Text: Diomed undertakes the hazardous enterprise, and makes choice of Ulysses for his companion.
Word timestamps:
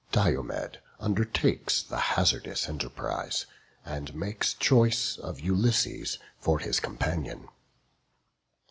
Diomed 0.11 0.79
undertakes 0.99 1.83
the 1.83 1.99
hazardous 2.17 2.67
enterprise, 2.67 3.45
and 3.85 4.15
makes 4.15 4.55
choice 4.55 5.19
of 5.19 5.39
Ulysses 5.39 6.17
for 6.39 6.57
his 6.57 6.79
companion. 6.79 7.47